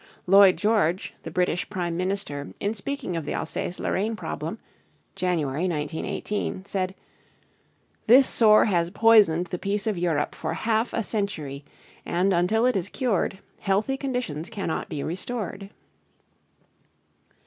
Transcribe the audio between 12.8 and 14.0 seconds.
cured healthy